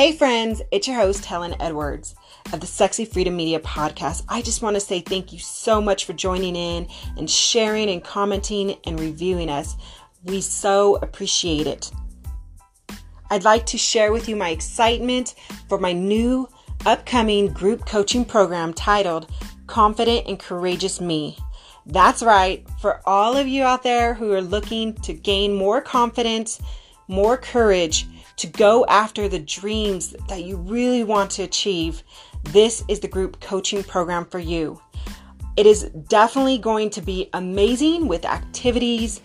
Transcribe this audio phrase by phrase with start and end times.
[0.00, 2.14] Hey, friends, it's your host, Helen Edwards
[2.54, 4.24] of the Sexy Freedom Media Podcast.
[4.30, 6.88] I just want to say thank you so much for joining in
[7.18, 9.76] and sharing and commenting and reviewing us.
[10.24, 11.90] We so appreciate it.
[13.28, 15.34] I'd like to share with you my excitement
[15.68, 16.48] for my new
[16.86, 19.30] upcoming group coaching program titled
[19.66, 21.36] Confident and Courageous Me.
[21.84, 26.58] That's right, for all of you out there who are looking to gain more confidence,
[27.06, 28.06] more courage,
[28.40, 32.02] to go after the dreams that you really want to achieve,
[32.44, 34.80] this is the group coaching program for you.
[35.58, 39.20] It is definitely going to be amazing with activities,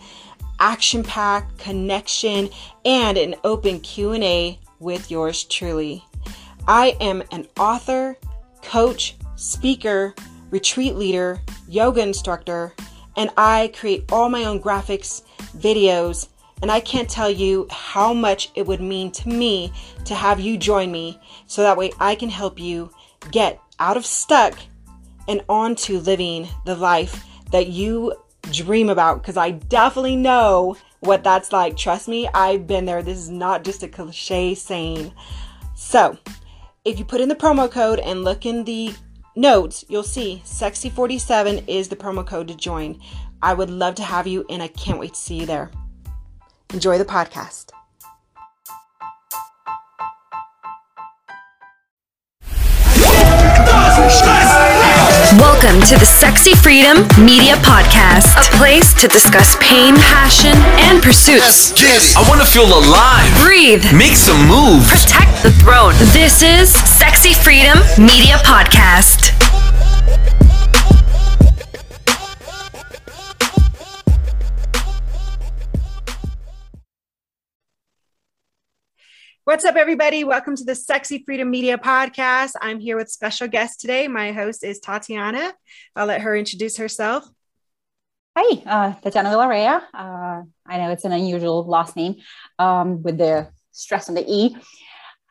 [0.60, 2.50] action-packed connection,
[2.84, 6.04] and an open Q&A with yours truly.
[6.68, 8.18] I am an author,
[8.60, 10.14] coach, speaker,
[10.50, 12.74] retreat leader, yoga instructor,
[13.16, 15.22] and I create all my own graphics,
[15.56, 16.28] videos,
[16.62, 19.72] and I can't tell you how much it would mean to me
[20.04, 22.90] to have you join me so that way I can help you
[23.30, 24.58] get out of stuck
[25.28, 28.14] and onto living the life that you
[28.52, 29.22] dream about.
[29.22, 31.76] Because I definitely know what that's like.
[31.76, 33.02] Trust me, I've been there.
[33.02, 35.12] This is not just a cliche saying.
[35.74, 36.16] So,
[36.84, 38.94] if you put in the promo code and look in the
[39.34, 43.00] notes, you'll see Sexy47 is the promo code to join.
[43.42, 45.70] I would love to have you, and I can't wait to see you there.
[46.72, 47.70] Enjoy the podcast.
[55.38, 60.52] Welcome to the Sexy Freedom Media Podcast, a place to discuss pain, passion,
[60.88, 61.72] and pursuits.
[62.16, 63.30] I want to feel alive.
[63.42, 63.84] Breathe.
[63.96, 64.90] Make some moves.
[64.90, 65.94] Protect the throne.
[66.12, 69.32] This is Sexy Freedom Media Podcast.
[79.56, 80.22] What's up, everybody?
[80.22, 82.52] Welcome to the Sexy Freedom Media Podcast.
[82.60, 84.06] I'm here with special guest today.
[84.06, 85.54] My host is Tatiana.
[85.96, 87.26] I'll let her introduce herself.
[88.36, 89.80] Hi, uh, Tatiana Villarreal.
[89.94, 92.16] Uh, I know it's an unusual last name
[92.58, 94.54] um, with the stress on the E.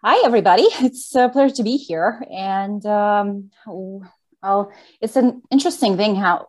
[0.04, 0.66] Hi, everybody.
[0.82, 2.26] It's a pleasure to be here.
[2.36, 6.48] And um, well, it's an interesting thing how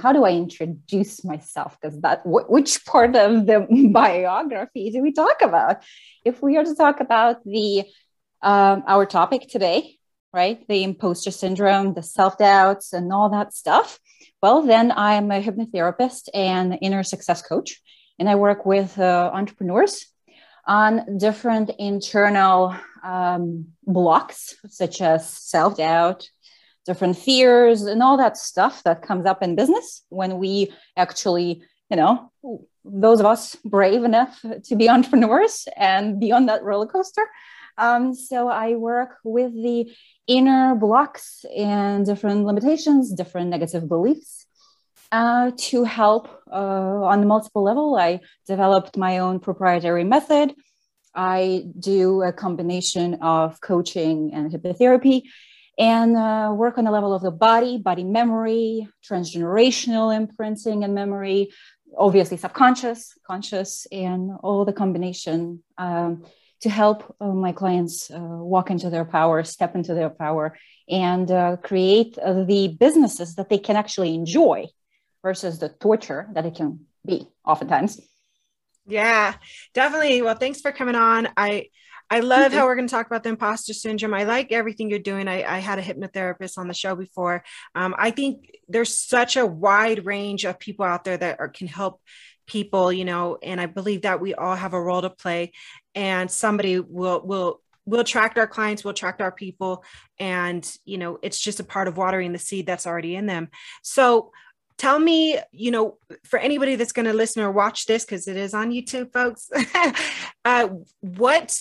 [0.00, 1.76] how do I introduce myself?
[1.80, 5.82] Because that which part of the biography do we talk about?
[6.24, 7.84] If we are to talk about the
[8.42, 9.96] um, our topic today,
[10.32, 13.98] right, the imposter syndrome, the self doubts, and all that stuff,
[14.42, 17.80] well, then I'm a hypnotherapist and inner success coach,
[18.18, 20.06] and I work with uh, entrepreneurs
[20.66, 26.28] on different internal um, blocks such as self doubt,
[26.86, 31.96] different fears and all that stuff that comes up in business when we actually you
[31.96, 32.30] know
[32.84, 37.26] those of us brave enough to be entrepreneurs and be on that roller coaster.
[37.76, 39.90] Um, so i work with the
[40.28, 44.46] inner blocks and different limitations different negative beliefs
[45.14, 47.96] uh, to help uh, on multiple level.
[47.96, 50.54] I developed my own proprietary method.
[51.14, 55.22] I do a combination of coaching and hypnotherapy
[55.78, 61.50] and uh, work on the level of the body, body memory, transgenerational imprinting and memory,
[61.96, 66.24] obviously subconscious, conscious, and all the combination um,
[66.60, 70.56] to help uh, my clients uh, walk into their power, step into their power,
[70.88, 74.66] and uh, create uh, the businesses that they can actually enjoy
[75.22, 78.00] versus the torture that it can be oftentimes.
[78.86, 79.34] Yeah,
[79.72, 80.20] definitely.
[80.22, 81.28] Well, thanks for coming on.
[81.36, 81.68] I
[82.10, 84.14] I love how we're going to talk about the imposter syndrome.
[84.14, 85.28] I like everything you're doing.
[85.28, 87.44] I, I had a hypnotherapist on the show before.
[87.74, 91.66] Um, I think there's such a wide range of people out there that are, can
[91.66, 92.00] help
[92.46, 95.52] people, you know, and I believe that we all have a role to play
[95.94, 99.84] and somebody will, will, we'll attract our clients we'll attract our people
[100.18, 103.48] and you know it's just a part of watering the seed that's already in them
[103.82, 104.30] so
[104.78, 108.36] tell me you know for anybody that's going to listen or watch this because it
[108.36, 109.50] is on youtube folks
[110.44, 110.68] uh,
[111.00, 111.54] what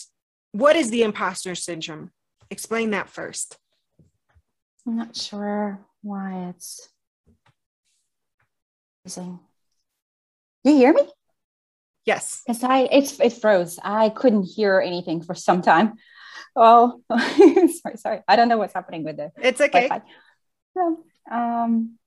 [0.53, 2.11] what is the imposter syndrome?
[2.49, 3.57] Explain that first.
[4.87, 6.89] I'm not sure why it's
[9.03, 9.39] using.
[10.63, 11.01] You hear me?
[12.05, 12.41] Yes.
[12.45, 13.79] Because I it's it froze.
[13.83, 15.93] I couldn't hear anything for some time.
[16.55, 18.21] Oh, sorry, sorry.
[18.27, 19.31] I don't know what's happening with it.
[19.41, 19.89] It's okay.
[20.77, 21.97] So, um,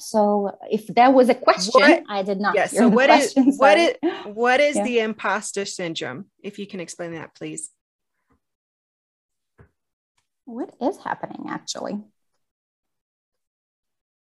[0.00, 3.78] so if there was a question what, i did not yeah, so what is, what
[3.78, 3.94] is
[4.24, 4.84] what is yeah.
[4.84, 7.70] the imposter syndrome if you can explain that please
[10.44, 11.98] what is happening actually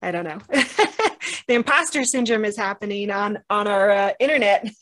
[0.01, 0.39] i don't know
[1.47, 4.69] the imposter syndrome is happening on on our uh, internet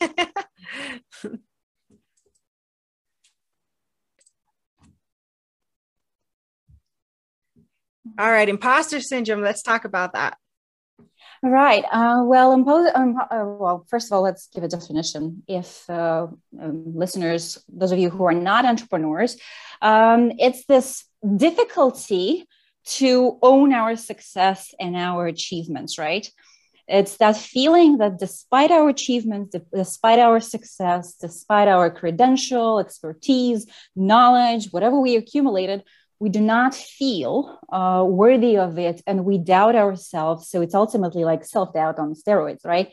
[8.18, 9.42] All right, imposter syndrome.
[9.42, 10.36] Let's talk about that.
[11.44, 11.84] Right.
[11.90, 15.42] Uh, well, um, uh, well, first of all, let's give a definition.
[15.48, 16.28] If uh,
[16.60, 19.36] um, listeners, those of you who are not entrepreneurs,
[19.80, 21.04] um, it's this
[21.36, 22.46] difficulty
[22.84, 26.30] to own our success and our achievements, right?
[26.86, 33.66] It's that feeling that despite our achievements, despite our success, despite our credential, expertise,
[33.96, 35.82] knowledge, whatever we accumulated,
[36.22, 40.48] we do not feel uh, worthy of it and we doubt ourselves.
[40.48, 42.88] So it's ultimately like self doubt on steroids, right?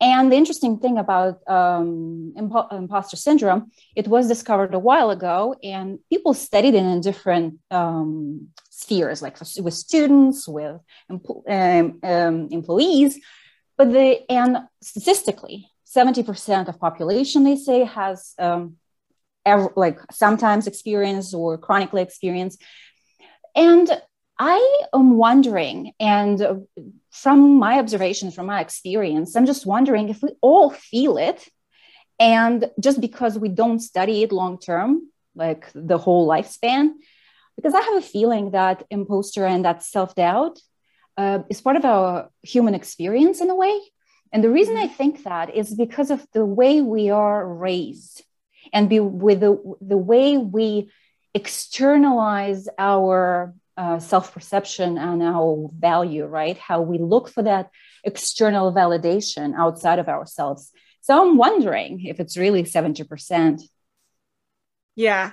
[0.00, 5.54] And the interesting thing about um, impo- imposter syndrome, it was discovered a while ago,
[5.62, 9.36] and people studied it in different um, spheres, like
[9.66, 13.20] with students, with um, um, employees.
[13.76, 14.52] But the and
[14.82, 18.76] statistically, seventy percent of population they say has um,
[19.44, 22.56] ever, like sometimes experience or chronically experience.
[23.54, 23.88] And
[24.38, 26.66] I am wondering, and
[27.10, 31.48] from my observations, from my experience, I'm just wondering if we all feel it.
[32.18, 36.90] And just because we don't study it long term, like the whole lifespan,
[37.56, 40.58] because I have a feeling that imposter and that self doubt
[41.16, 43.80] uh, is part of our human experience in a way.
[44.32, 48.24] And the reason I think that is because of the way we are raised
[48.74, 50.90] and be with the, the way we
[51.32, 56.58] externalize our uh, self-perception and our value right?
[56.58, 57.70] How we look for that
[58.04, 60.70] external validation outside of ourselves.
[61.00, 63.62] So i'm wondering if it's really 70%
[64.96, 65.32] yeah.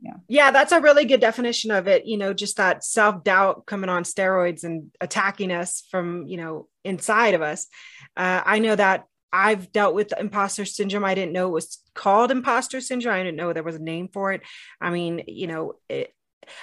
[0.00, 0.14] Yeah.
[0.26, 4.02] Yeah that's a really good definition of it you know just that self-doubt coming on
[4.02, 7.68] steroids and attacking us from you know inside of us.
[8.16, 11.04] Uh, i know that I've dealt with imposter syndrome.
[11.04, 13.14] I didn't know it was called imposter syndrome.
[13.14, 14.42] I didn't know there was a name for it.
[14.80, 16.14] I mean, you know, it,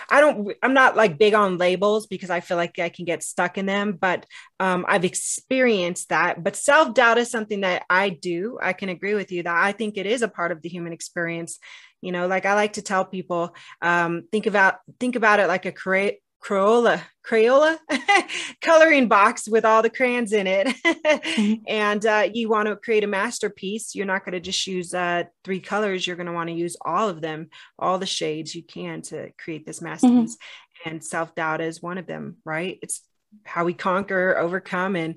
[0.10, 3.24] I don't, I'm not like big on labels because I feel like I can get
[3.24, 4.25] stuck in them, but
[4.60, 6.44] um, I've experienced that.
[6.44, 8.60] But self doubt is something that I do.
[8.62, 10.94] I can agree with you that I think it is a part of the human
[10.94, 11.60] experience.
[12.01, 15.66] You know, like I like to tell people, um, think about think about it like
[15.66, 17.77] a create Crayola, Crayola
[18.62, 20.68] coloring box with all the crayons in it.
[20.68, 21.53] mm-hmm.
[21.68, 23.94] And uh, you want to create a masterpiece.
[23.94, 26.06] You're not going to just use uh, three colors.
[26.06, 29.31] You're going to want to use all of them, all the shades you can to
[29.38, 30.36] create this masterpiece.
[30.36, 30.89] Mm-hmm.
[30.89, 32.80] And self doubt is one of them, right?
[32.81, 33.01] It's
[33.44, 35.15] how we conquer, overcome, and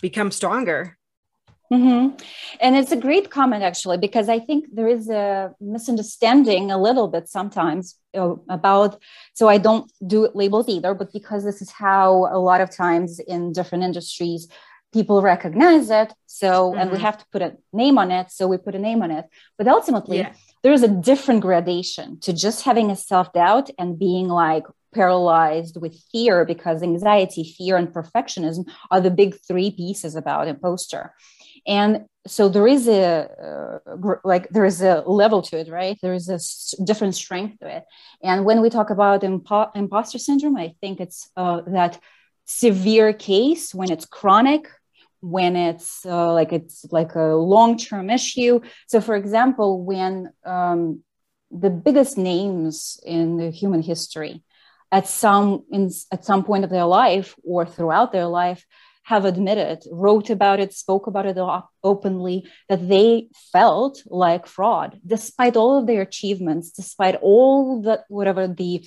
[0.00, 0.96] become stronger.
[1.72, 2.16] Mm-hmm.
[2.60, 7.08] And it's a great comment, actually, because I think there is a misunderstanding a little
[7.08, 9.00] bit sometimes about.
[9.32, 13.20] So I don't do labels either, but because this is how a lot of times
[13.20, 14.48] in different industries
[14.92, 16.12] people recognize it.
[16.26, 16.78] So, mm-hmm.
[16.78, 17.06] and we mm-hmm.
[17.06, 18.30] have to put a name on it.
[18.30, 19.24] So we put a name on it.
[19.56, 20.34] But ultimately, yeah.
[20.62, 25.80] there is a different gradation to just having a self doubt and being like, paralyzed
[25.80, 31.14] with fear because anxiety, fear, and perfectionism are the big three pieces about imposter
[31.66, 35.98] and so there is a uh, like there is a level to it right?
[36.02, 37.84] There is a s- different strength to it.
[38.22, 41.98] And when we talk about impo- imposter syndrome i think it's uh, that
[42.46, 44.68] severe case when it's chronic
[45.20, 48.60] when it's uh, like it's like a long-term issue.
[48.88, 51.02] So for example when um,
[51.50, 54.42] the biggest names in human history
[54.90, 58.64] at some in, at some point of their life or throughout their life
[59.04, 61.36] have admitted, wrote about it, spoke about it
[61.82, 68.46] openly, that they felt like fraud, despite all of their achievements, despite all that, whatever
[68.46, 68.84] the,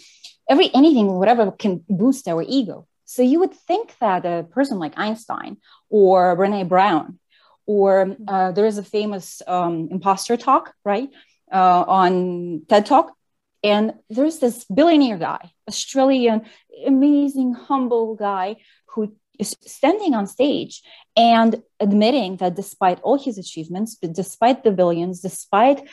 [0.50, 2.88] every, anything, whatever can boost our ego.
[3.04, 5.58] So you would think that a person like Einstein
[5.90, 7.20] or Brene Brown,
[7.66, 11.10] or uh, there is a famous um, imposter talk, right,
[11.52, 13.12] uh, on TED Talk.
[13.64, 16.46] And there's this billionaire guy, Australian,
[16.86, 18.58] amazing, humble guy
[18.88, 20.82] who standing on stage
[21.16, 25.88] and admitting that despite all his achievements, despite the billions, despite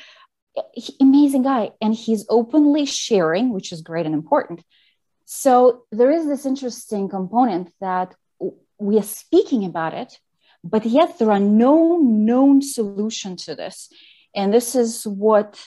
[1.01, 4.63] amazing guy, and he's openly sharing, which is great and important.
[5.25, 8.15] So there is this interesting component that
[8.79, 10.19] we are speaking about it,
[10.63, 13.89] but yet there are no known solution to this.
[14.35, 15.63] And this is what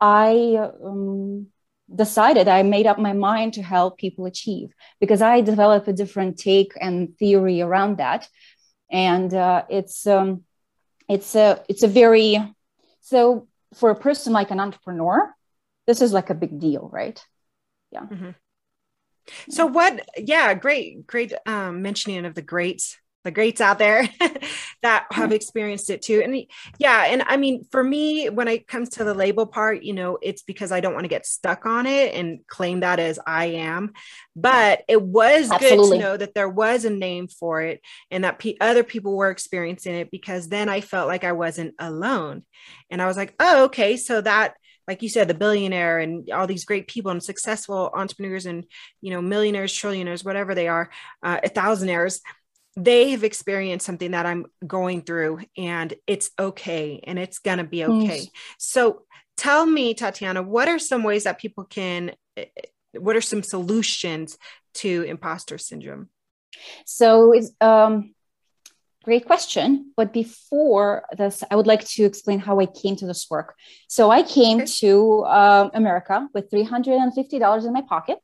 [0.00, 1.48] I um,
[1.94, 6.38] decided i made up my mind to help people achieve because i develop a different
[6.38, 8.28] take and theory around that.
[8.90, 10.44] And uh, it's um,
[11.08, 12.38] it's a it's a very
[13.00, 15.34] so for a person like an entrepreneur
[15.86, 17.22] this is like a big deal right?
[17.90, 18.02] Yeah.
[18.02, 18.30] Mm-hmm.
[19.50, 24.08] so what yeah great great um, mentioning of the greats the greats out there
[24.82, 26.22] that have experienced it too.
[26.24, 26.46] And
[26.78, 30.16] yeah, and I mean, for me, when it comes to the label part, you know,
[30.22, 33.46] it's because I don't want to get stuck on it and claim that as I
[33.46, 33.92] am.
[34.34, 35.76] But it was Absolutely.
[35.76, 39.30] good to know that there was a name for it and that other people were
[39.30, 42.44] experiencing it because then I felt like I wasn't alone.
[42.90, 44.54] And I was like, oh, okay, so that
[44.88, 48.64] like you said, the billionaire and all these great people and successful entrepreneurs and
[49.02, 50.88] you know millionaires, trillionaires, whatever they are,
[51.22, 52.20] uh, thousandaires,
[52.82, 57.84] they have experienced something that I'm going through, and it's okay, and it's gonna be
[57.84, 58.28] okay.
[58.58, 59.02] So
[59.36, 62.12] tell me, Tatiana, what are some ways that people can?
[62.36, 62.46] Eh,
[62.92, 64.38] what are some solutions
[64.74, 66.08] to imposter syndrome?
[66.86, 68.14] So it's um,
[69.08, 69.92] Great question.
[69.96, 73.54] But before this, I would like to explain how I came to this work.
[73.88, 74.66] So I came okay.
[74.80, 78.18] to um, America with $350 in my pocket.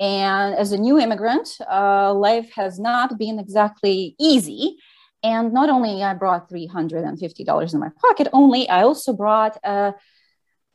[0.00, 4.78] And as a new immigrant, uh, life has not been exactly easy.
[5.22, 9.92] And not only I brought $350 in my pocket, only I also brought uh,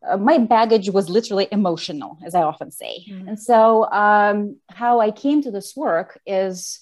[0.05, 3.05] uh, my baggage was literally emotional, as I often say.
[3.09, 3.27] Mm-hmm.
[3.29, 6.79] And so, um, how I came to this work is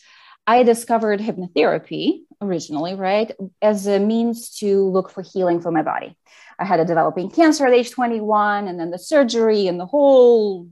[0.48, 3.31] I discovered hypnotherapy originally, right,
[3.62, 6.17] as a means to look for healing for my body.
[6.57, 10.67] I had a developing cancer at age 21, and then the surgery and the whole.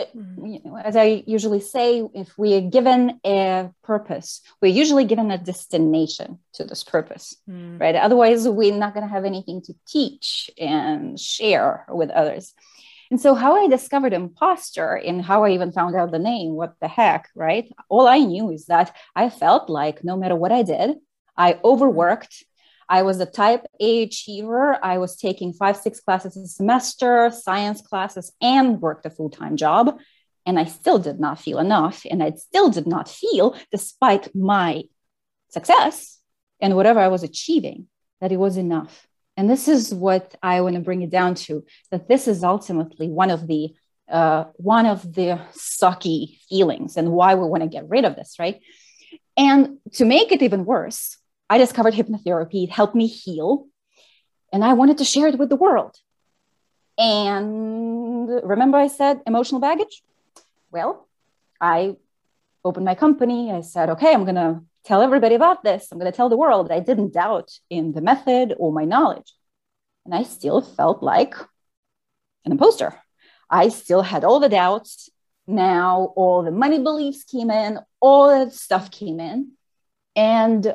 [0.00, 0.76] Mm-hmm.
[0.76, 6.38] As I usually say, if we are given a purpose, we're usually given a destination
[6.54, 7.80] to this purpose, mm.
[7.80, 7.94] right?
[7.94, 12.54] Otherwise, we're not going to have anything to teach and share with others.
[13.10, 16.74] And so, how I discovered imposter and how I even found out the name, what
[16.80, 17.70] the heck, right?
[17.88, 20.96] All I knew is that I felt like no matter what I did,
[21.36, 22.44] I overworked.
[22.94, 24.78] I was a type A achiever.
[24.80, 29.56] I was taking five, six classes a semester, science classes, and worked a full time
[29.56, 29.98] job.
[30.46, 32.06] And I still did not feel enough.
[32.08, 34.84] And I still did not feel, despite my
[35.48, 36.20] success
[36.60, 37.88] and whatever I was achieving,
[38.20, 39.08] that it was enough.
[39.36, 43.08] And this is what I want to bring it down to that this is ultimately
[43.08, 43.74] one of the
[44.08, 48.36] uh, one of the sucky feelings and why we want to get rid of this,
[48.38, 48.60] right?
[49.36, 51.16] And to make it even worse,
[51.48, 52.64] I discovered hypnotherapy.
[52.64, 53.66] It helped me heal,
[54.52, 55.96] and I wanted to share it with the world.
[56.96, 60.02] And remember, I said emotional baggage?
[60.70, 61.08] Well,
[61.60, 61.96] I
[62.64, 63.52] opened my company.
[63.52, 65.88] I said, okay, I'm going to tell everybody about this.
[65.90, 66.70] I'm going to tell the world.
[66.70, 69.32] I didn't doubt in the method or my knowledge.
[70.04, 71.34] And I still felt like
[72.44, 73.00] an imposter.
[73.50, 75.10] I still had all the doubts.
[75.46, 79.52] Now all the money beliefs came in, all that stuff came in.
[80.16, 80.74] And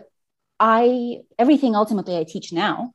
[0.60, 2.94] I, everything ultimately I teach now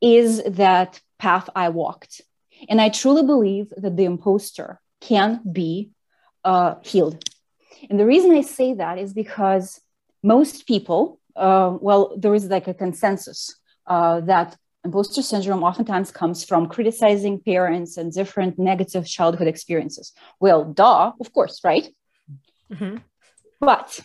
[0.00, 2.20] is that path I walked.
[2.68, 5.90] And I truly believe that the imposter can be
[6.44, 7.22] uh, healed.
[7.90, 9.80] And the reason I say that is because
[10.22, 13.54] most people, uh, well, there is like a consensus
[13.86, 20.12] uh, that imposter syndrome oftentimes comes from criticizing parents and different negative childhood experiences.
[20.40, 21.88] Well, duh, of course, right?
[22.72, 22.98] Mm-hmm.
[23.60, 24.00] But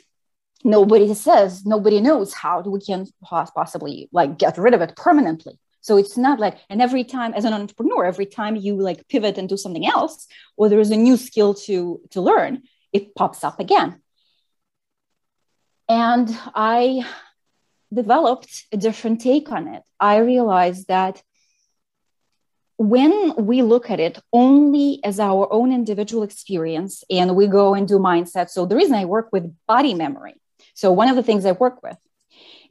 [0.64, 5.60] nobody says, nobody knows how we can possibly like get rid of it permanently.
[5.82, 9.38] So it's not like, and every time as an entrepreneur, every time you like pivot
[9.38, 12.64] and do something else, or there is a new skill to to learn,
[12.94, 14.02] it pops up again.
[15.90, 17.06] And I
[17.92, 19.84] developed a different take on it.
[20.00, 21.22] I realized that
[22.78, 27.88] when we look at it only as our own individual experience and we go and
[27.88, 30.41] do mindset, so the reason I work with body memory,
[30.74, 31.98] so one of the things I work with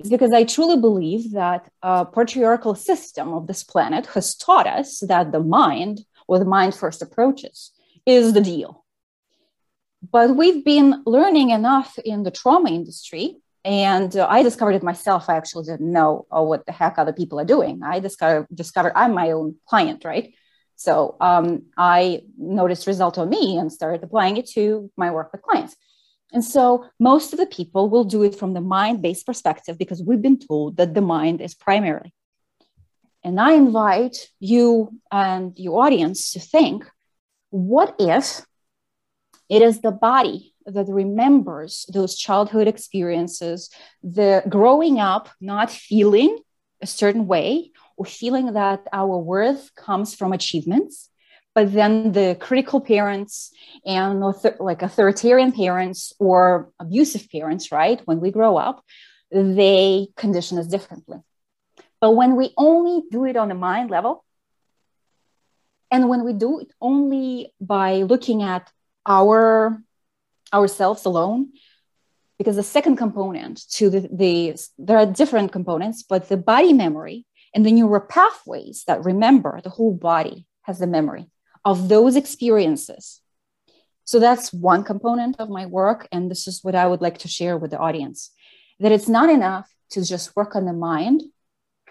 [0.00, 5.00] is because I truly believe that a patriarchal system of this planet has taught us
[5.00, 7.72] that the mind or the mind first approaches
[8.06, 8.84] is the deal.
[10.10, 15.28] But we've been learning enough in the trauma industry and uh, i discovered it myself.
[15.28, 17.82] I actually didn't know oh, what the heck other people are doing.
[17.82, 20.34] I discovered i'm my own client right?
[20.76, 25.42] So um, i noticed result on me and started applying it to my work with
[25.42, 25.76] clients
[26.32, 30.22] and so most of the people will do it from the mind-based perspective because we've
[30.22, 32.12] been told that the mind is primary
[33.22, 36.88] and i invite you and your audience to think
[37.50, 38.42] what if
[39.50, 43.70] it is the body that remembers those childhood experiences,
[44.02, 46.38] the growing up not feeling
[46.80, 51.10] a certain way or feeling that our worth comes from achievements.
[51.54, 53.52] But then the critical parents
[53.84, 54.22] and
[54.60, 58.00] like authoritarian parents or abusive parents, right?
[58.04, 58.84] When we grow up,
[59.32, 61.18] they condition us differently.
[62.00, 64.24] But when we only do it on the mind level,
[65.90, 68.70] and when we do it only by looking at
[69.06, 69.82] our
[70.52, 71.52] ourselves alone
[72.38, 77.26] because the second component to the, the there are different components, but the body memory
[77.54, 81.26] and the neural pathways that remember the whole body has the memory
[81.64, 83.20] of those experiences.
[84.04, 86.08] So that's one component of my work.
[86.10, 88.32] And this is what I would like to share with the audience
[88.80, 91.22] that it's not enough to just work on the mind,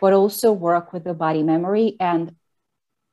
[0.01, 2.35] but also work with the body memory and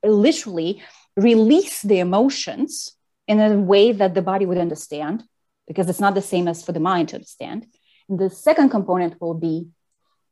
[0.02, 0.82] literally
[1.16, 2.92] release the emotions
[3.28, 5.24] in a way that the body would understand,
[5.68, 7.66] because it's not the same as for the mind to understand.
[8.08, 9.68] And the second component will be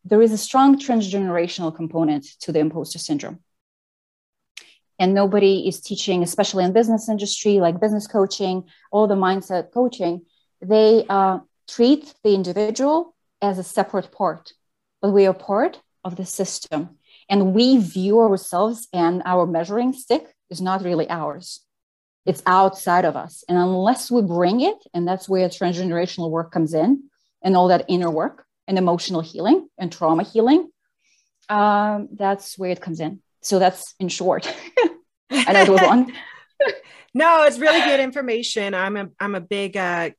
[0.05, 3.41] there is a strong transgenerational component to the imposter syndrome.
[4.99, 10.23] And nobody is teaching, especially in business industry, like business coaching, all the mindset coaching,
[10.61, 14.53] they uh, treat the individual as a separate part,
[15.03, 16.99] but we are part of the system.
[17.29, 21.61] And we view ourselves and our measuring stick is not really ours.
[22.27, 23.45] It's outside of us.
[23.49, 27.05] And unless we bring it, and that's where transgenerational work comes in
[27.43, 30.71] and all that inner work and emotional healing and trauma healing,
[31.49, 33.21] um, that's where it comes in.
[33.45, 34.53] So that's in short.
[35.31, 36.13] I know it was long.
[37.15, 38.75] no, it's really good information.
[38.75, 40.11] I'm a I'm a big uh,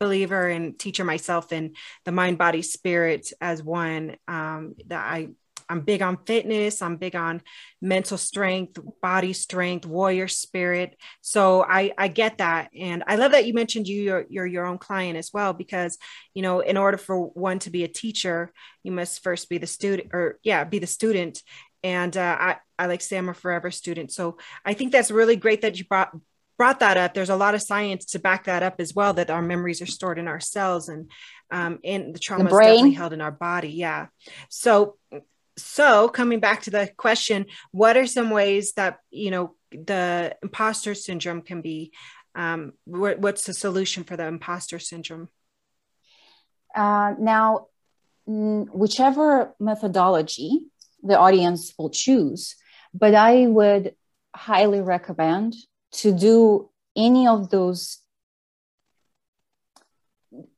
[0.00, 4.16] believer and teacher myself in the mind, body, spirit as one.
[4.26, 5.28] Um, that I
[5.68, 6.82] I'm big on fitness.
[6.82, 7.42] I'm big on
[7.80, 10.96] mental strength, body strength, warrior spirit.
[11.20, 14.66] So I I get that, and I love that you mentioned you you're, you're your
[14.66, 15.96] own client as well because
[16.34, 18.52] you know in order for one to be a teacher,
[18.82, 21.40] you must first be the student or yeah be the student.
[21.84, 24.10] And uh, I I like say I'm a forever student.
[24.10, 26.16] So I think that's really great that you brought
[26.56, 27.14] brought that up.
[27.14, 29.86] There's a lot of science to back that up as well that our memories are
[29.86, 31.10] stored in our cells and
[31.52, 33.68] um and the trauma the is definitely held in our body.
[33.68, 34.06] Yeah.
[34.48, 34.96] So
[35.56, 40.94] so coming back to the question what are some ways that you know the imposter
[40.94, 41.92] syndrome can be
[42.34, 45.28] um, what's the solution for the imposter syndrome?
[46.74, 47.68] Uh, now
[48.26, 50.66] whichever methodology
[51.04, 52.56] the audience will choose
[52.92, 53.94] but i would
[54.34, 55.54] highly recommend
[55.92, 57.98] to do any of those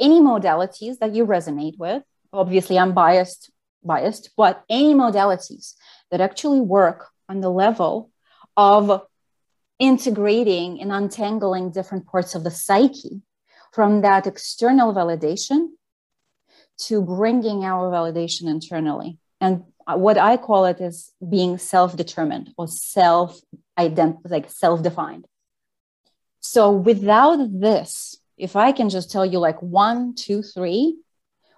[0.00, 3.50] any modalities that you resonate with obviously i'm biased
[3.86, 5.74] biased, but any modalities
[6.10, 8.10] that actually work on the level
[8.56, 9.02] of
[9.78, 13.22] integrating and untangling different parts of the psyche
[13.72, 15.68] from that external validation
[16.78, 19.18] to bringing our validation internally.
[19.40, 23.40] And what I call it is being self-determined or self
[23.78, 25.26] ident like self-defined.
[26.40, 30.98] So without this, if I can just tell you like one, two, three,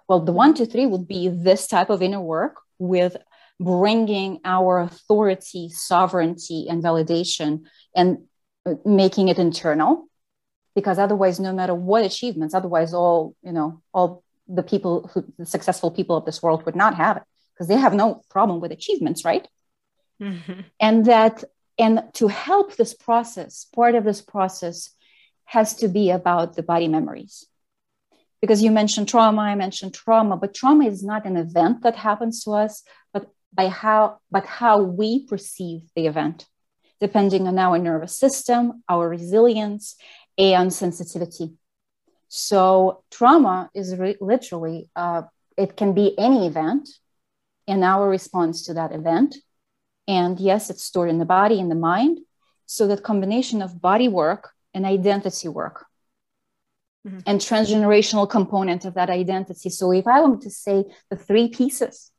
[0.07, 3.17] well, the one, two, three would be this type of inner work with
[3.59, 7.65] bringing our authority, sovereignty, and validation
[7.95, 8.19] and
[8.65, 10.07] uh, making it internal.
[10.75, 15.45] Because otherwise, no matter what achievements, otherwise, all, you know, all the people who, the
[15.45, 17.23] successful people of this world would not have it
[17.59, 19.45] because they have no problem with achievements, right?
[20.21, 20.61] Mm-hmm.
[20.79, 21.43] And that,
[21.77, 24.91] and to help this process, part of this process
[25.43, 27.45] has to be about the body memories
[28.41, 32.43] because you mentioned trauma i mentioned trauma but trauma is not an event that happens
[32.43, 36.45] to us but by how but how we perceive the event
[37.01, 39.95] depending on our nervous system our resilience
[40.37, 41.53] and sensitivity
[42.27, 45.23] so trauma is re- literally uh,
[45.57, 46.87] it can be any event
[47.69, 49.37] and our response to that event
[50.07, 52.19] and yes it's stored in the body and the mind
[52.65, 55.85] so that combination of body work and identity work
[57.05, 57.19] mm-hmm.
[57.25, 59.69] and transgenerational component of that identity.
[59.69, 62.11] So if I want to say the three pieces,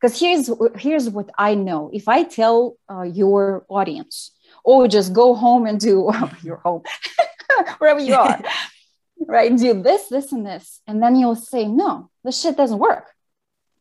[0.00, 1.90] because here's here's what I know.
[1.92, 4.32] If I tell uh, your audience,
[4.64, 6.10] or oh, just go home and do
[6.42, 6.82] your home,
[7.78, 8.40] wherever you are,
[9.26, 9.54] right?
[9.56, 13.06] Do this, this, and this, and then you'll say, no, this shit doesn't work,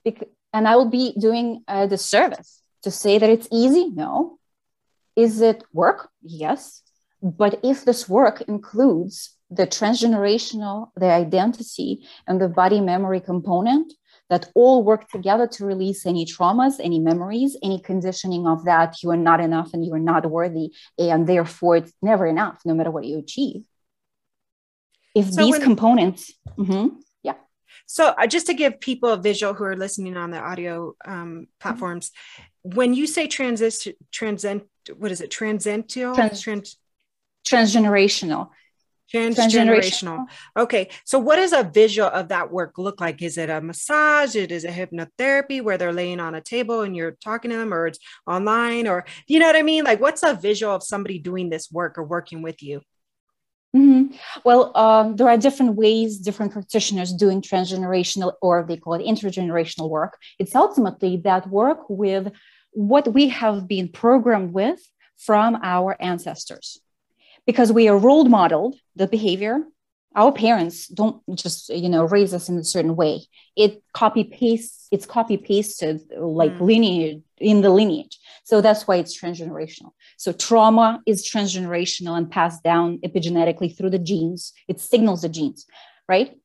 [0.04, 3.90] because, and I will be doing a disservice to say that it's easy.
[3.90, 4.40] No,
[5.16, 6.10] is it work?
[6.22, 6.82] Yes.
[7.22, 13.94] But if this work includes the transgenerational, the identity, and the body memory component
[14.30, 19.10] that all work together to release any traumas, any memories, any conditioning of that you
[19.10, 22.92] are not enough and you are not worthy, and therefore it's never enough, no matter
[22.92, 23.64] what you achieve.
[25.16, 27.00] If so these when, components, mm-hmm.
[27.92, 31.48] So uh, just to give people a visual who are listening on the audio um,
[31.60, 32.76] platforms, mm-hmm.
[32.76, 34.62] when you say transit, transcend,
[34.96, 35.32] what is it?
[35.32, 36.78] Transcendental, Trans- Trans-
[37.44, 38.50] transgenerational
[39.12, 40.28] transgenerational.
[40.56, 40.90] Okay.
[41.04, 43.24] So what does a visual of that work look like?
[43.24, 44.36] Is it a massage?
[44.36, 47.74] It is a hypnotherapy where they're laying on a table and you're talking to them
[47.74, 47.98] or it's
[48.28, 49.84] online or you know what I mean?
[49.84, 52.82] Like what's a visual of somebody doing this work or working with you?
[53.76, 54.16] Mm-hmm.
[54.44, 59.90] Well, um, there are different ways, different practitioners doing transgenerational, or they call it intergenerational
[59.90, 60.18] work.
[60.40, 62.32] It's ultimately that work with
[62.72, 64.80] what we have been programmed with
[65.18, 66.80] from our ancestors.
[67.46, 69.64] Because we are role modeled the behavior,
[70.16, 73.22] our parents don't just you know raise us in a certain way.
[73.56, 76.62] It copy pastes it's copy pasted like mm.
[76.62, 78.20] lineage in the lineage.
[78.44, 79.92] So that's why it's transgenerational.
[80.18, 84.54] So trauma is transgenerational and passed down epigenetically through the genes.
[84.68, 85.66] It signals the genes
[86.10, 86.36] right?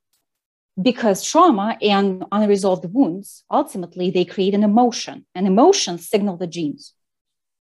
[0.81, 5.27] Because trauma and unresolved wounds ultimately they create an emotion.
[5.35, 6.92] And emotions signal the genes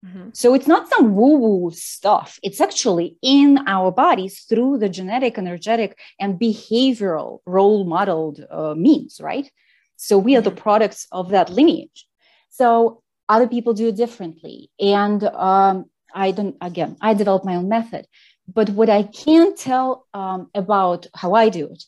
[0.04, 0.30] Mm-hmm.
[0.32, 2.38] So it's not some woo woo stuff.
[2.42, 9.20] It's actually in our bodies through the genetic, energetic, and behavioral role modeled uh, means,
[9.20, 9.50] right?
[9.96, 10.58] So we are the mm-hmm.
[10.58, 12.06] products of that lineage.
[12.50, 14.70] So other people do it differently.
[14.78, 18.06] And um, I don't, again, I developed my own method.
[18.52, 21.84] But what I can tell um, about how I do it,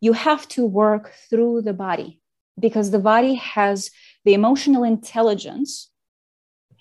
[0.00, 2.20] you have to work through the body
[2.58, 3.90] because the body has
[4.24, 5.90] the emotional intelligence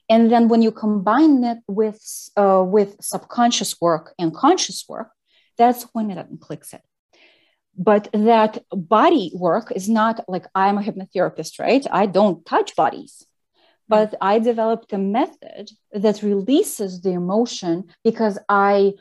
[0.09, 2.01] and then when you combine it with
[2.37, 5.09] uh, with subconscious work and conscious work,
[5.57, 6.81] that's when it clicks it.
[7.77, 11.85] But that body work is not like I'm a hypnotherapist, right?
[11.91, 13.25] I don't touch bodies.
[13.87, 18.93] But I developed a method that releases the emotion because I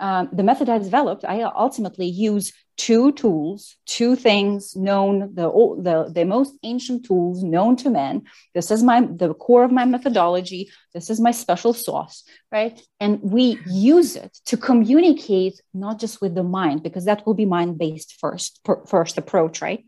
[0.00, 5.46] um, the method I developed, I ultimately use two tools, two things known, the,
[5.86, 8.22] the, the most ancient tools known to men.
[8.54, 10.70] This is my the core of my methodology.
[10.94, 12.80] This is my special sauce, right?
[12.98, 17.44] And we use it to communicate not just with the mind, because that will be
[17.44, 19.84] mind-based first, first approach, right?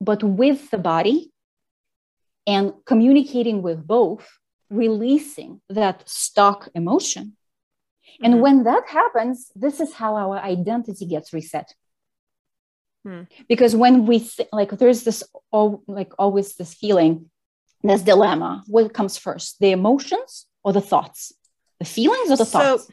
[0.00, 1.32] But with the body
[2.46, 4.28] and communicating with both,
[4.68, 7.36] releasing that stock emotion
[8.22, 8.42] and mm-hmm.
[8.42, 11.74] when that happens, this is how our identity gets reset.
[13.04, 13.22] Hmm.
[13.48, 17.30] Because when we th- like, there's this all like always this feeling,
[17.82, 18.64] this dilemma.
[18.66, 21.32] What comes first, the emotions or the thoughts?
[21.78, 22.88] The feelings or the so, thoughts?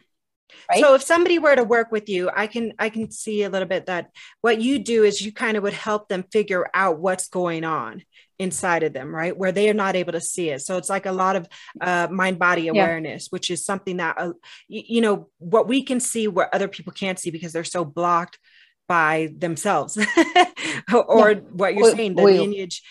[0.69, 0.81] Right?
[0.81, 3.67] So if somebody were to work with you, I can I can see a little
[3.67, 4.11] bit that
[4.41, 8.03] what you do is you kind of would help them figure out what's going on
[8.41, 9.37] inside of them, right?
[9.37, 10.61] Where they are not able to see it.
[10.61, 11.47] So it's like a lot of
[11.79, 13.27] uh, mind body awareness, yeah.
[13.29, 14.33] which is something that, uh,
[14.67, 17.85] you, you know, what we can see what other people can't see because they're so
[17.85, 18.39] blocked
[18.87, 19.95] by themselves
[20.93, 21.39] or yeah.
[21.51, 22.81] what you're saying, the lineage,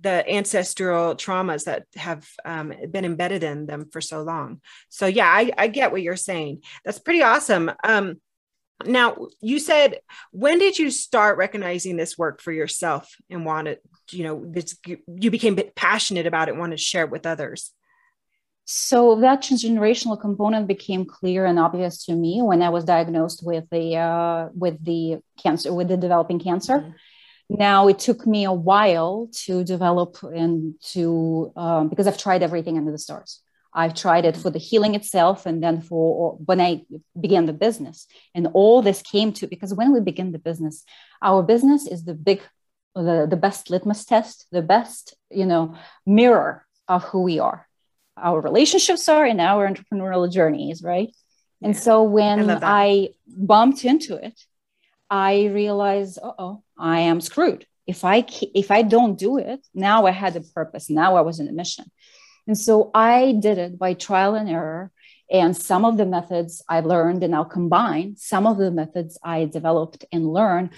[0.00, 4.60] the ancestral traumas that have um, been embedded in them for so long.
[4.88, 6.62] So yeah, I, I get what you're saying.
[6.84, 7.72] That's pretty awesome.
[7.82, 8.20] Um,
[8.86, 9.98] now you said
[10.30, 13.78] when did you start recognizing this work for yourself and wanted
[14.10, 17.72] you know this you became passionate about it wanted to share it with others
[18.64, 23.64] so that transgenerational component became clear and obvious to me when i was diagnosed with
[23.70, 26.90] the uh, with the cancer with the developing cancer mm-hmm.
[27.48, 32.76] Now it took me a while to develop and to um, because i've tried everything
[32.76, 33.40] under the stars
[33.78, 36.82] I've tried it for the healing itself and then for when I
[37.18, 38.06] began the business.
[38.34, 40.84] And all this came to because when we begin the business,
[41.22, 42.40] our business is the big,
[42.94, 47.68] the, the best litmus test, the best, you know, mirror of who we are.
[48.16, 51.14] Our relationships are in our entrepreneurial journeys, right?
[51.62, 54.40] And so when I, I bumped into it,
[55.10, 57.66] I realized, oh, I am screwed.
[57.86, 60.90] If I if I don't do it, now I had a purpose.
[60.90, 61.86] Now I was in a mission.
[62.46, 64.90] And so I did it by trial and error.
[65.30, 69.44] And some of the methods I learned and I'll combine some of the methods I
[69.44, 70.70] developed and learned.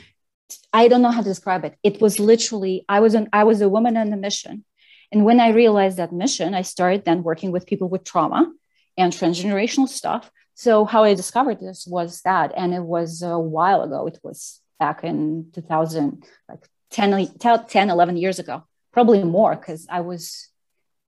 [0.73, 1.77] I don't know how to describe it.
[1.85, 4.65] It was literally, I was an I was a woman on a mission.
[5.13, 8.53] And when I realized that mission, I started then working with people with trauma
[8.97, 10.31] and transgenerational stuff.
[10.61, 14.07] So how I discovered this was that, and it was a while ago.
[14.07, 17.29] It was back in 2000, like 10,
[17.67, 20.51] 10 11 years ago, probably more because I was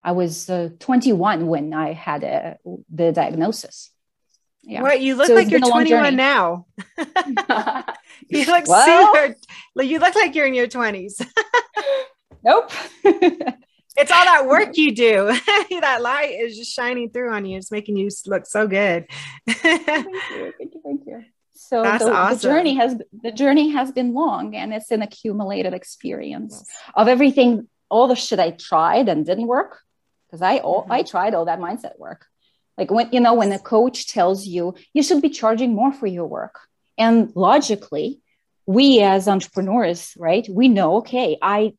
[0.02, 2.54] I was uh, 21 when I had uh,
[2.90, 3.90] the diagnosis.
[4.62, 4.80] Yeah.
[4.80, 6.64] What you look so like you're 21 now.
[8.28, 9.36] you look well, super.
[9.82, 11.22] You look like you're in your 20s.
[12.42, 12.70] nope.
[13.96, 15.26] it's all that work you do.
[15.80, 17.58] that light is just shining through on you.
[17.58, 19.06] It's making you look so good.
[19.48, 20.52] thank you.
[20.58, 20.80] Thank you.
[20.84, 21.24] Thank you.
[21.54, 22.36] So the, awesome.
[22.36, 26.78] the, journey has the journey has been long, and it's an accumulated experience yes.
[26.94, 29.80] of everything, all the shit I tried and didn't work,
[30.26, 30.90] because I mm-hmm.
[30.90, 32.26] I tried all that mindset work.
[32.76, 36.08] Like when you know when a coach tells you you should be charging more for
[36.08, 36.58] your work,
[36.98, 38.20] and logically,
[38.66, 40.46] we as entrepreneurs, right?
[40.50, 41.74] We know okay, I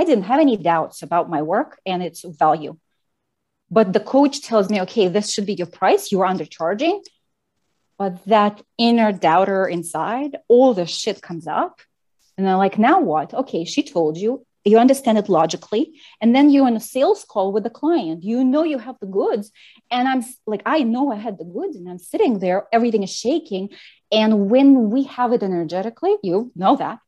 [0.00, 2.72] I, didn't have any doubts about my work and its value,
[3.70, 6.12] but the coach tells me okay, this should be your price.
[6.12, 6.96] You are undercharging.
[7.98, 8.54] but that
[8.88, 11.74] inner doubter inside, all the shit comes up.
[12.36, 13.28] And they're like, now what?
[13.32, 15.84] Okay, she told you, you understand it logically.
[16.20, 18.24] And then you're on a sales call with the client.
[18.24, 19.52] You know you have the goods.
[19.90, 23.14] And I'm like, I know I had the goods and I'm sitting there, everything is
[23.14, 23.70] shaking.
[24.10, 26.98] And when we have it energetically, you know that.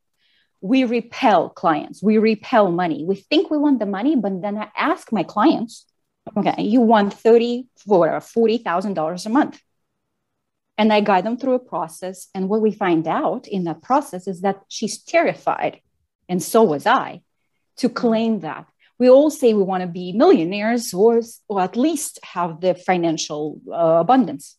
[0.60, 3.04] We repel clients, we repel money.
[3.04, 5.86] We think we want the money, but then I ask my clients,
[6.36, 9.60] okay, you want 30 or $40,000 a month
[10.78, 12.28] and I guide them through a process.
[12.34, 15.80] And what we find out in that process is that she's terrified,
[16.28, 17.22] and so was I,
[17.78, 18.66] to claim that.
[18.98, 23.60] We all say we want to be millionaires or, or at least have the financial
[23.70, 24.56] uh, abundance.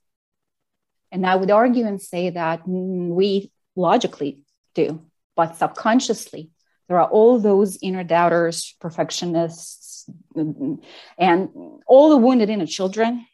[1.11, 4.39] And I would argue and say that mm, we logically
[4.75, 5.01] do,
[5.39, 6.49] but subconsciously,
[6.89, 11.49] there are all those inner doubters, perfectionists, and
[11.87, 13.25] all the wounded inner children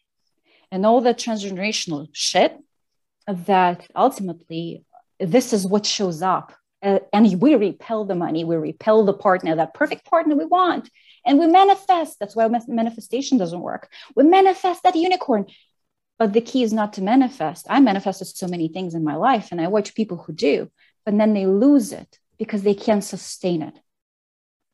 [0.72, 2.56] and all the transgenerational shit
[3.28, 4.86] that ultimately
[5.20, 6.54] this is what shows up.
[6.84, 10.92] Uh, and we repel the money, we repel the partner, that perfect partner we want.
[11.26, 12.20] And we manifest.
[12.20, 13.90] That's why manifestation doesn't work.
[14.16, 15.48] We manifest that unicorn.
[16.20, 17.66] But the key is not to manifest.
[17.68, 20.70] I manifested so many things in my life, and I watch people who do,
[21.06, 23.80] but then they lose it because they can't sustain it.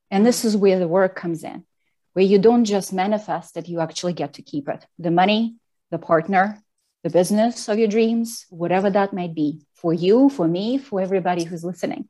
[0.09, 1.65] And this is where the work comes in,
[2.13, 5.55] where you don't just manifest it, you actually get to keep it the money,
[5.91, 6.61] the partner,
[7.03, 11.43] the business of your dreams, whatever that might be for you, for me, for everybody
[11.43, 12.07] who's listening.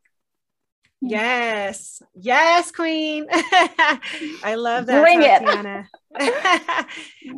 [1.01, 3.25] Yes, yes, Queen.
[3.31, 5.89] I love that, Bring Tatiana.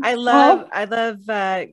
[0.04, 1.66] I love, I love uh,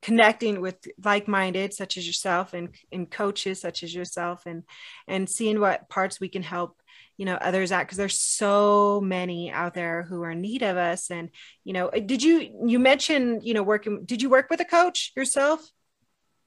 [0.00, 4.62] connecting with like-minded, such as yourself, and and coaches such as yourself, and
[5.06, 6.76] and seeing what parts we can help
[7.16, 10.76] you know others at because there's so many out there who are in need of
[10.76, 11.10] us.
[11.10, 11.30] And
[11.64, 15.12] you know did you you mentioned you know working did you work with a coach
[15.16, 15.60] yourself?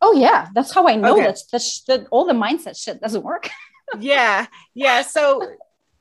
[0.02, 0.50] Oh yeah.
[0.54, 1.28] That's how i know okay.
[1.28, 3.50] that, that, that all the mindset shit doesn't work.
[4.00, 4.48] Yeah.
[4.74, 5.04] Yeah.
[5.04, 5.48] So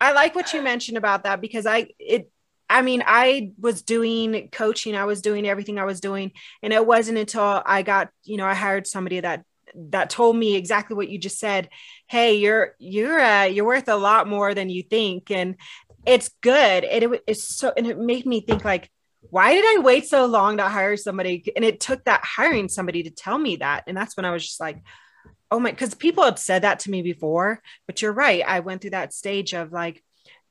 [0.00, 2.30] i like what you mentioned about that because i it
[2.74, 6.32] I mean, I was doing coaching, I was doing everything I was doing.
[6.60, 9.44] And it wasn't until I got, you know, I hired somebody that
[9.76, 11.68] that told me exactly what you just said
[12.06, 15.56] hey you're you're uh, you're worth a lot more than you think and
[16.06, 18.88] it's good it, it it's so and it made me think like
[19.30, 23.02] why did i wait so long to hire somebody and it took that hiring somebody
[23.02, 24.80] to tell me that and that's when i was just like
[25.50, 28.80] oh my because people have said that to me before but you're right i went
[28.80, 30.03] through that stage of like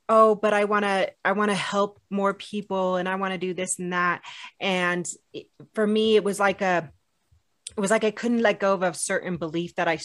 [0.09, 3.37] oh but i want to i want to help more people and i want to
[3.37, 4.21] do this and that.
[4.59, 5.07] And
[5.73, 6.91] for me it was like a
[7.75, 9.97] it was like I couldn't let go of a certain belief that I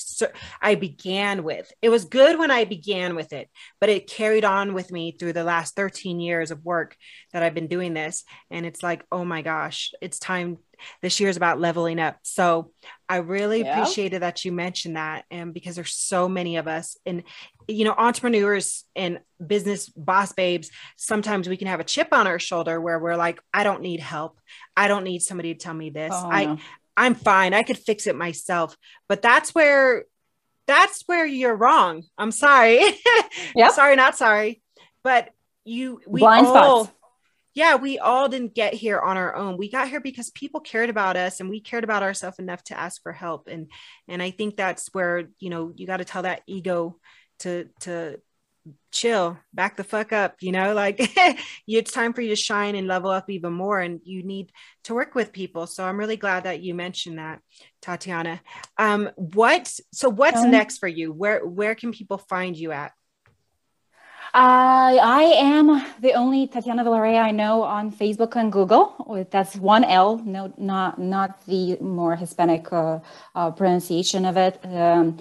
[0.63, 1.71] I began with.
[1.83, 5.35] It was good when I began with it, but it carried on with me through
[5.35, 6.97] the last 13 years of work
[7.33, 10.59] that I've been doing this and it's like, "Oh my gosh, it's time
[11.03, 12.71] this year is about leveling up." So,
[13.09, 13.81] I really yeah.
[13.81, 17.25] appreciated that you mentioned that and because there's so many of us and
[17.71, 22.39] you know, entrepreneurs and business boss babes, sometimes we can have a chip on our
[22.39, 24.41] shoulder where we're like, I don't need help.
[24.75, 26.15] I don't need somebody to tell me this.
[26.15, 26.59] Oh, I no.
[26.99, 27.55] I'm fine.
[27.55, 28.77] I could fix it myself.
[29.09, 30.05] But that's where
[30.67, 32.03] that's where you're wrong.
[32.19, 32.81] I'm sorry.
[33.55, 33.71] Yeah.
[33.71, 34.63] sorry, not sorry.
[35.03, 35.31] But
[35.65, 36.97] you we Blind all spots.
[37.55, 39.57] Yeah, we all didn't get here on our own.
[39.57, 42.79] We got here because people cared about us and we cared about ourselves enough to
[42.79, 43.49] ask for help.
[43.49, 43.69] And
[44.07, 46.99] and I think that's where, you know, you got to tell that ego
[47.41, 48.21] to to
[48.91, 50.97] chill back the fuck up you know like
[51.69, 54.51] it's time for you to shine and level up even more and you need
[54.85, 57.41] to work with people so i'm really glad that you mentioned that
[57.83, 58.41] tatiana
[58.79, 62.93] um what so what's um, next for you where where can people find you at
[64.35, 69.27] uh, I am the only Tatiana Villarreal I know on Facebook and Google.
[69.31, 73.01] That's one L, no, not not the more Hispanic uh,
[73.35, 74.61] uh, pronunciation of it.
[74.65, 75.17] Um,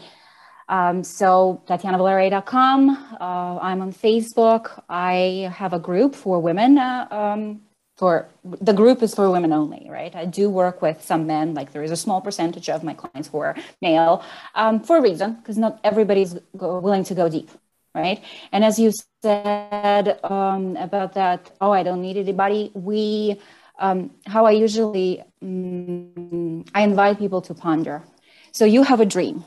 [0.70, 2.90] um, so TatianaVillarreal.com.
[3.20, 4.84] Uh, I'm on Facebook.
[4.90, 6.78] I have a group for women.
[6.78, 7.62] Uh, um,
[7.96, 10.16] for the group is for women only, right?
[10.16, 11.56] I do work with some men.
[11.56, 15.02] Like there is a small percentage of my clients who are male um, for a
[15.02, 17.50] reason, because not everybody's go- willing to go deep,
[17.96, 18.24] right?
[18.52, 18.92] And as you
[19.24, 22.72] said um, about that, oh, I don't need anybody.
[22.76, 23.40] We
[23.80, 28.04] um, how I usually mm, I invite people to ponder.
[28.52, 29.44] So you have a dream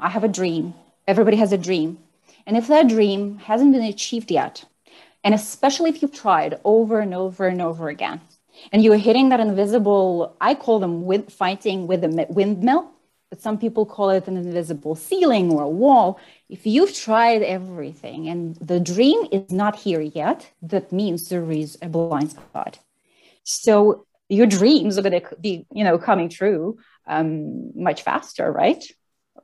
[0.00, 0.74] I have a dream.
[1.06, 1.98] Everybody has a dream.
[2.46, 4.64] And if that dream hasn't been achieved yet,
[5.22, 8.20] and especially if you've tried over and over and over again,
[8.72, 12.90] and you're hitting that invisible, I call them with fighting with a windmill,
[13.28, 16.18] but some people call it an invisible ceiling or a wall.
[16.48, 21.78] If you've tried everything and the dream is not here yet, that means there is
[21.80, 22.78] a blind spot.
[23.44, 28.82] So your dreams are going to be, you know, coming true um, much faster, right?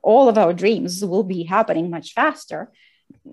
[0.07, 2.71] All of our dreams will be happening much faster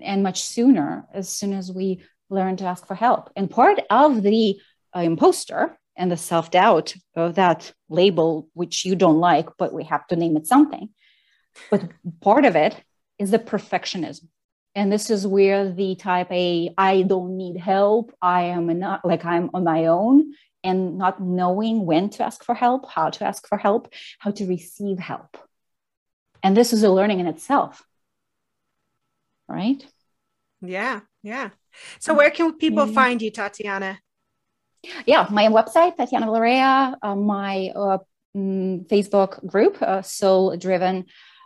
[0.01, 3.29] and much sooner as soon as we learn to ask for help.
[3.37, 4.59] And part of the
[4.93, 9.85] uh, imposter and the self doubt of that label, which you don't like, but we
[9.85, 10.89] have to name it something.
[11.71, 11.83] But
[12.19, 12.75] part of it
[13.17, 14.27] is the perfectionism.
[14.77, 18.13] And this is where the type A, I don't need help.
[18.21, 22.53] I am not like I'm on my own and not knowing when to ask for
[22.53, 25.37] help, how to ask for help, how to receive help.
[26.45, 27.83] And this is a learning in itself.
[29.47, 29.83] Right?
[30.61, 31.49] Yeah, yeah.
[31.97, 32.93] So where can people yeah.
[32.93, 33.97] find you, Tatiana?
[35.07, 37.97] Yeah, my website, Tatiana Villarreal, uh, my uh,
[38.37, 41.05] mm, Facebook group, uh, Soul Driven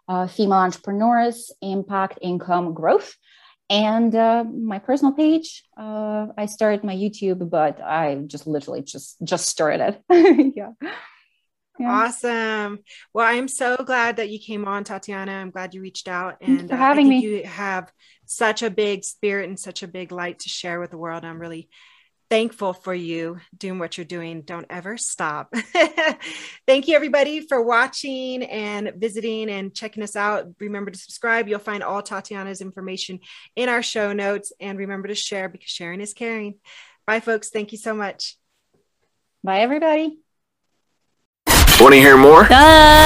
[0.09, 3.15] uh, Female Entrepreneurs, Impact Income Growth
[3.69, 9.15] and uh, my personal page uh, i started my youtube but i just literally just
[9.23, 10.53] just started it.
[10.55, 10.71] yeah.
[11.79, 11.91] Yeah.
[11.91, 12.79] awesome
[13.13, 16.71] well i'm so glad that you came on tatiana i'm glad you reached out and
[16.71, 17.91] uh, having me you have
[18.25, 21.39] such a big spirit and such a big light to share with the world i'm
[21.39, 21.69] really
[22.29, 24.41] thankful for you doing what you're doing.
[24.43, 25.53] Don't ever stop.
[26.67, 30.47] Thank you, everybody, for watching and visiting and checking us out.
[30.59, 31.47] Remember to subscribe.
[31.47, 33.19] You'll find all Tatiana's information
[33.55, 34.53] in our show notes.
[34.59, 36.55] And remember to share because sharing is caring.
[37.07, 37.49] Bye, folks.
[37.49, 38.37] Thank you so much.
[39.43, 40.19] Bye, everybody.
[41.79, 42.43] Want to hear more?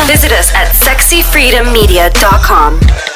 [0.08, 3.13] Visit us at sexyfreedommedia.com.